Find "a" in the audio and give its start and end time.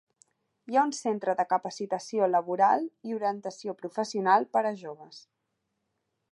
4.71-4.73